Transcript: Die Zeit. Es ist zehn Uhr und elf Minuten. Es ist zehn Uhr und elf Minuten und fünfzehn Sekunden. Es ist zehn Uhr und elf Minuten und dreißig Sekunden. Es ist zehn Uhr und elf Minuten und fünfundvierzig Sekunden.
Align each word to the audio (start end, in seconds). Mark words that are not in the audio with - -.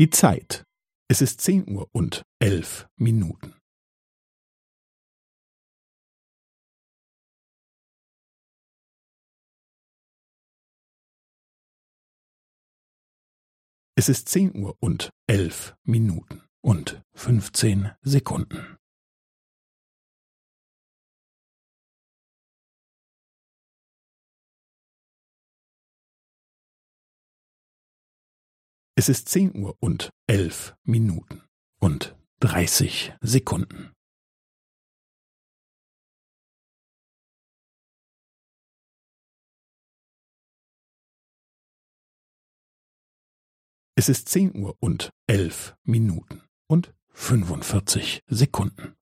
Die 0.00 0.08
Zeit. 0.08 0.64
Es 1.10 1.20
ist 1.20 1.42
zehn 1.42 1.68
Uhr 1.68 1.86
und 1.92 2.22
elf 2.38 2.88
Minuten. 2.96 3.54
Es 13.94 14.08
ist 14.08 14.30
zehn 14.30 14.56
Uhr 14.56 14.74
und 14.80 15.10
elf 15.26 15.74
Minuten 15.82 16.48
und 16.62 17.02
fünfzehn 17.12 17.90
Sekunden. 18.00 18.79
Es 29.00 29.08
ist 29.08 29.30
zehn 29.30 29.56
Uhr 29.56 29.78
und 29.80 30.10
elf 30.26 30.76
Minuten 30.82 31.40
und 31.78 32.14
dreißig 32.38 33.14
Sekunden. 33.22 33.94
Es 43.94 44.10
ist 44.10 44.28
zehn 44.28 44.54
Uhr 44.54 44.76
und 44.80 45.08
elf 45.26 45.74
Minuten 45.82 46.42
und 46.68 46.92
fünfundvierzig 47.08 48.22
Sekunden. 48.26 48.99